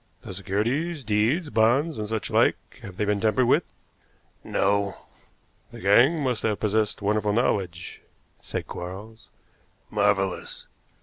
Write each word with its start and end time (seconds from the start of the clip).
"The 0.23 0.33
securities 0.33 1.03
deeds, 1.03 1.51
bonds, 1.51 1.99
and 1.99 2.07
such 2.07 2.31
like 2.31 2.79
have 2.81 2.97
they 2.97 3.05
been 3.05 3.21
tampered 3.21 3.45
with?" 3.45 3.63
"No." 4.43 4.95
"The 5.71 5.79
gang 5.79 6.23
must 6.23 6.41
have 6.41 6.59
possessed 6.59 7.03
wonderful 7.03 7.33
knowledge," 7.33 8.01
said 8.41 8.65
Quarles. 8.65 9.27
"Marvelous." 9.91 10.65